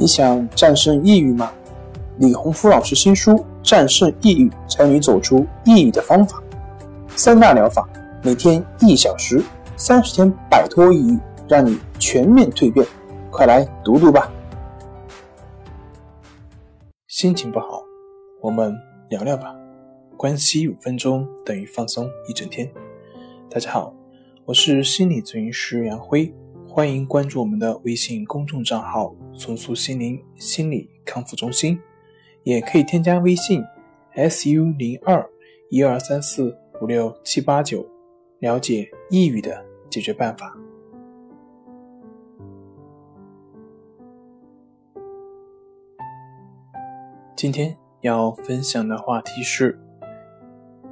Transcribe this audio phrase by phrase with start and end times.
[0.00, 1.52] 你想战胜抑郁吗？
[2.18, 3.32] 李洪福老师新书
[3.64, 6.40] 《战胜抑郁，教你走出抑郁的方法》，
[7.18, 7.84] 三大疗法，
[8.22, 9.42] 每天一小时，
[9.76, 12.86] 三十天摆脱抑郁，让你全面蜕变。
[13.28, 14.30] 快来读读吧！
[17.08, 17.82] 心情不好，
[18.40, 18.72] 我们
[19.10, 19.52] 聊聊吧。
[20.16, 22.70] 关系五分钟等于放松一整天。
[23.50, 23.92] 大家好，
[24.44, 26.32] 我是心理咨询师杨辉。
[26.78, 31.76] 欢迎关注我们的微信公众账号“重塑心灵心理康复中心”，
[32.44, 33.60] 也可以添加微信
[34.14, 35.28] “su 零二
[35.70, 37.84] 一二三四五六七八九”，
[38.38, 40.56] 了解抑郁的解决办法。
[47.34, 49.80] 今天要分享的话题是：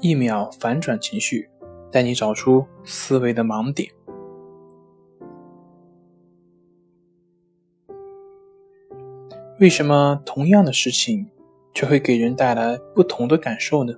[0.00, 1.50] 一秒反转情绪，
[1.92, 3.92] 带你找出思维的盲点。
[9.64, 11.26] 为什么同样的事情
[11.72, 13.94] 却会给人带来不同的感受呢？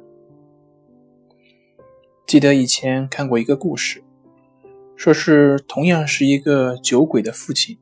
[2.25, 4.05] 记得以前看过一个故事，
[4.95, 7.77] 说是同样是一个酒鬼的父亲，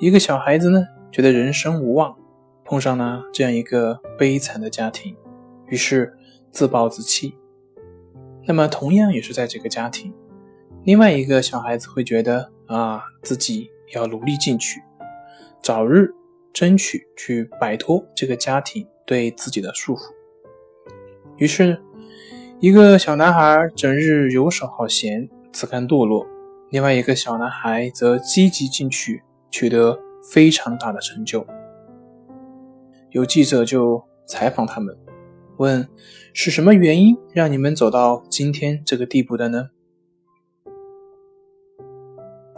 [0.00, 2.16] 一个小孩子呢觉得人生无望，
[2.64, 5.16] 碰上了这样一个悲惨的家庭，
[5.68, 6.12] 于是
[6.50, 7.32] 自暴自弃。
[8.44, 10.12] 那么同样也是在这个家庭，
[10.82, 14.80] 另外一个小孩子会觉得啊自己要努力进取，
[15.62, 16.12] 早日。
[16.52, 20.02] 争取去摆脱这个家庭对自己的束缚。
[21.38, 21.80] 于是，
[22.60, 26.26] 一个小男孩整日游手好闲，自甘堕落；
[26.70, 29.98] 另外一个小男孩则积极进取，取得
[30.30, 31.46] 非常大的成就。
[33.10, 34.96] 有记者就采访他们，
[35.56, 35.88] 问
[36.34, 39.70] ：“是什么原因让你们走到今天这个地步的呢？”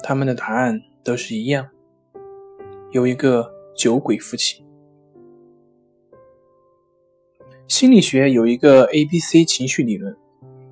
[0.03, 1.69] 他们的答案都是一样，
[2.91, 3.53] 有一个。
[3.75, 4.64] 酒鬼夫妻，
[7.67, 10.17] 心理学有一个 A B C 情绪理论，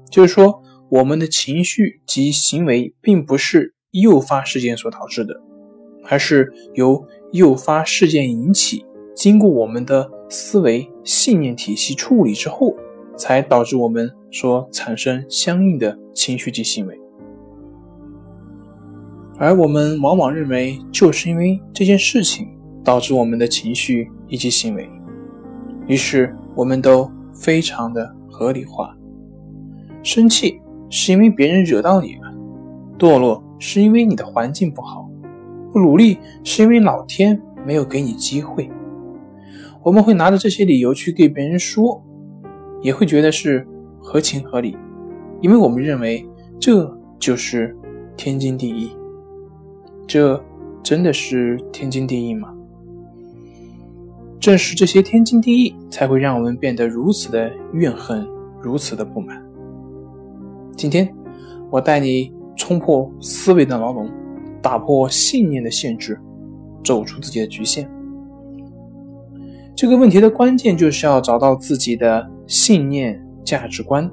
[0.08, 5.34] 就是说我们的情绪及行为并不是诱发事件所导致的，
[6.04, 8.86] 而是由诱发事件引起，
[9.16, 12.72] 经过我们的思维信念体系处理之后，
[13.16, 16.96] 才导致我们所产生相应的情绪及行为。
[19.38, 22.48] 而我们往往认为，就是因为这件事情。
[22.84, 24.88] 导致我们的情绪以及行为，
[25.86, 28.96] 于是我们都非常的合理化。
[30.02, 30.60] 生气
[30.90, 32.34] 是因为别人惹到你了，
[32.98, 35.08] 堕落是因为你的环境不好，
[35.72, 38.70] 不努力是因为老天没有给你机会。
[39.84, 42.02] 我们会拿着这些理由去给别人说，
[42.82, 43.66] 也会觉得是
[44.00, 44.76] 合情合理，
[45.40, 46.28] 因为我们认为
[46.60, 47.76] 这就是
[48.16, 48.90] 天经地义。
[50.06, 50.42] 这
[50.82, 52.52] 真的是天经地义吗？
[54.42, 58.26] 正是这些天经地义，才会让我们变得如此的怨恨，
[58.60, 59.40] 如此的不满。
[60.76, 61.08] 今天，
[61.70, 64.10] 我带你冲破思维的牢笼，
[64.60, 66.20] 打破信念的限制，
[66.82, 67.88] 走出自己的局限。
[69.76, 74.10] 这个问题的关键就是要找到自己的信念价值观，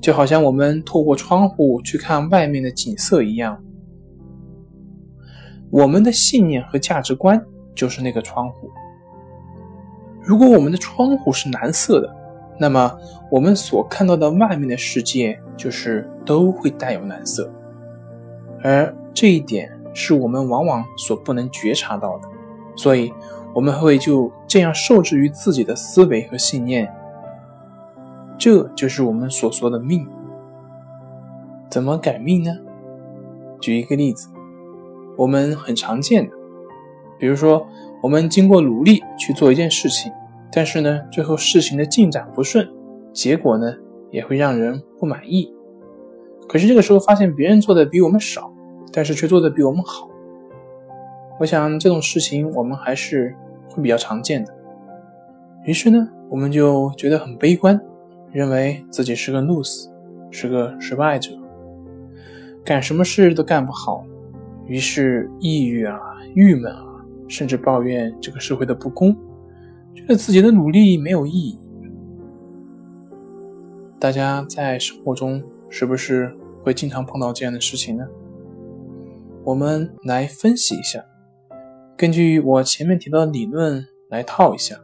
[0.00, 3.62] 就好像我们透过窗户去看外面的景色一样，
[5.68, 7.38] 我们的信念和价值观
[7.74, 8.70] 就是那个窗户。
[10.26, 12.12] 如果我们的窗户是蓝色的，
[12.58, 12.98] 那么
[13.30, 17.48] 我们所看到的外面的世界就是都会带有蓝色，
[18.60, 22.28] 而这一点是我们往往所不能觉察到的，
[22.74, 23.14] 所以
[23.54, 26.92] 我们会就这样受制于自己的思维和信念，
[28.36, 30.04] 这就是我们所说的命。
[31.70, 32.50] 怎么改命呢？
[33.60, 34.28] 举一个例子，
[35.16, 36.34] 我们很常见的，
[37.16, 37.64] 比如说。
[38.02, 40.12] 我们经过努力去做一件事情，
[40.56, 42.66] 但是呢，最后事情的进展不顺，
[43.12, 43.74] 结果呢
[44.10, 45.52] 也会让人不满意。
[46.48, 48.50] 可是这个时候发现别人做的比我们少，
[48.90, 50.08] 但是却做的比我们好。
[51.38, 53.36] 我想这种事情我们还是
[53.68, 54.54] 会比较常见的。
[55.66, 57.78] 于是呢，我们就觉得很悲观，
[58.32, 59.90] 认为自己是个 lose，
[60.30, 61.32] 是个失败者，
[62.64, 64.06] 干什么事都干不好，
[64.64, 66.00] 于是抑郁啊，
[66.34, 66.82] 郁闷啊。
[67.28, 69.14] 甚至抱怨这个社会的不公，
[69.96, 71.58] 觉得自己的努力没有意义。
[73.98, 78.06] 大家在生活中是不是会经常碰到这样的事情呢？
[79.42, 81.02] 我们来分析一下，
[81.96, 84.76] 根据我前面提到的理论来套一下，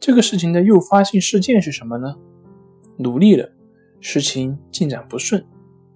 [0.00, 2.16] 这个事情的诱发性事件是什么呢？
[2.96, 3.48] 努力了，
[4.00, 5.44] 事情进展不顺，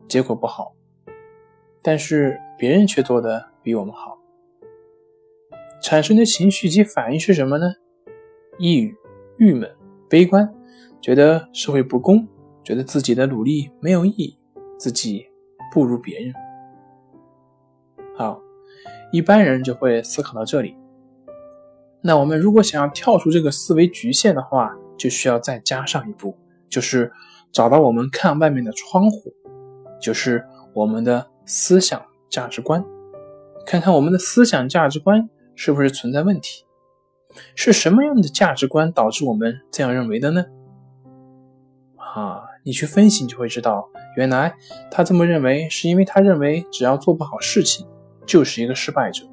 [0.07, 0.75] 结果不好，
[1.83, 4.17] 但是别人却做的比我们好。
[5.85, 7.67] 产生的情绪及反应是什么呢？
[8.59, 8.97] 抑郁、
[9.37, 9.71] 郁闷、
[10.09, 10.51] 悲观，
[10.99, 12.27] 觉得社会不公，
[12.65, 14.39] 觉得自己的努力没有意义，
[14.79, 15.27] 自己
[15.71, 16.33] 不如别人。
[18.17, 18.41] 好，
[19.13, 20.75] 一般人就会思考到这里。
[22.01, 26.35] 那我们如果想要跳出这个思维局限的话，就需要再加上一步，
[26.71, 27.13] 就是
[27.53, 29.35] 找到我们看外面的窗户，
[30.01, 30.43] 就是
[30.73, 32.83] 我们的思想价值观，
[33.67, 36.65] 看看我们的思想价值观是不是存在问题，
[37.55, 40.45] 是什么样的价值观导致我们这样认为的呢？
[41.97, 44.55] 啊，你去分析，你就会知道，原来
[44.91, 47.87] 他这么认为，是因为他认为只要做不好事情，
[48.25, 49.27] 就是一个失败者。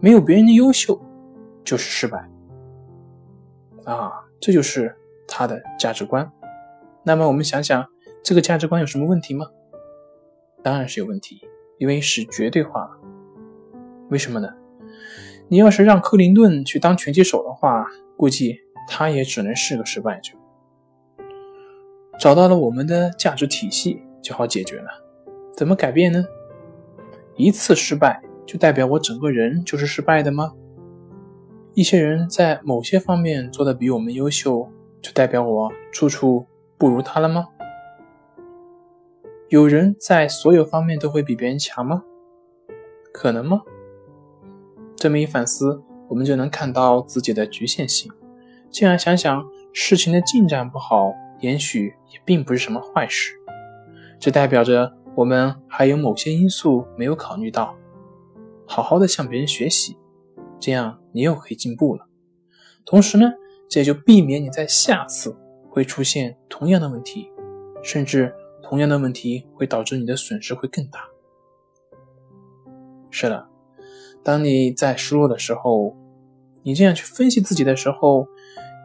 [0.00, 1.00] 没有别人的优秀，
[1.62, 2.28] 就是失败
[3.84, 4.10] 啊！
[4.40, 4.96] 这就是
[5.28, 6.30] 他的价值观。
[7.02, 7.86] 那么我们想想，
[8.22, 9.46] 这个价值观有什么问题吗？
[10.62, 11.42] 当然是有问题，
[11.78, 12.99] 因为是绝对化了。
[14.10, 14.48] 为什么呢？
[15.48, 17.86] 你要是让克林顿去当拳击手的话，
[18.16, 20.34] 估计他也只能是个失败者。
[22.18, 24.90] 找到了我们的价值体系，就好解决了。
[25.56, 26.24] 怎么改变呢？
[27.36, 28.22] 一次失败。
[28.46, 30.52] 就代表我整个人就是失败的吗？
[31.74, 34.68] 一些人在某些方面做的比我们优秀，
[35.00, 36.44] 就代表我处处
[36.76, 37.46] 不如他了吗？
[39.50, 42.02] 有人在所有方面都会比别人强吗？
[43.12, 43.62] 可能吗？
[45.00, 48.12] 这么一反思，我们就能看到自己的局限性。
[48.70, 49.42] 进而想想，
[49.72, 53.32] 事情的进展不好，也许也并不是什么坏事。
[54.18, 57.74] 这代表着我们还有某些因素没有考虑到。
[58.66, 59.96] 好好的向别人学习，
[60.60, 62.06] 这样你又可以进步了。
[62.84, 63.32] 同时呢，
[63.70, 65.34] 这也就避免你在下次
[65.70, 67.30] 会出现同样的问题，
[67.82, 71.00] 甚至同样的问题会导致你的损失会更大。
[73.10, 73.48] 是的，
[74.22, 75.96] 当你在失落的时候，
[76.62, 78.26] 你这样去分析自己的时候，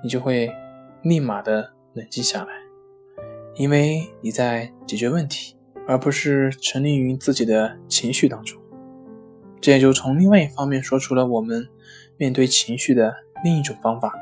[0.03, 0.49] 你就会
[1.03, 2.53] 立马的冷静下来，
[3.55, 8.61] 因为你在解决问题，而不是沉溺于自己的情绪当中。
[9.59, 11.67] 这也就从另外一方面说出了我们
[12.17, 14.13] 面对情绪的另一种方法，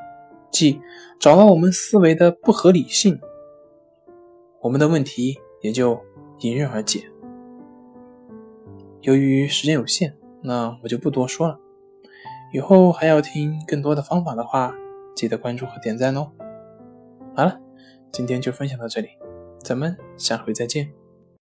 [0.49, 0.79] 即
[1.19, 3.19] 找到我们思维的不合理性，
[4.61, 6.01] 我们的问题也就
[6.39, 7.03] 迎刃而解。
[9.01, 11.57] 由于时间有限，那我就不多说了。
[12.53, 14.75] 以后还要听更多的方法的话，
[15.15, 16.31] 记得关注和点赞哦。
[17.35, 17.59] 好了，
[18.11, 19.09] 今天就分享到这里，
[19.59, 21.02] 咱们下回再见。